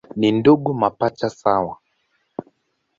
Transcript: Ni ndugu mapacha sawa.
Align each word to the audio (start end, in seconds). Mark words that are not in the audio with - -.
Ni 0.15 0.29
ndugu 0.31 0.73
mapacha 0.73 1.29
sawa. 1.29 1.77